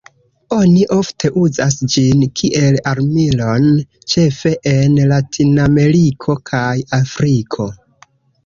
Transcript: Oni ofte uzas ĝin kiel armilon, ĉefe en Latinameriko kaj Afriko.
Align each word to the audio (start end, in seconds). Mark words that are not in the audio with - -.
Oni 0.55 0.85
ofte 0.93 1.29
uzas 1.41 1.75
ĝin 1.95 2.23
kiel 2.41 2.79
armilon, 2.93 3.67
ĉefe 4.15 4.55
en 4.73 4.99
Latinameriko 5.13 6.41
kaj 6.53 6.67
Afriko. 7.03 7.69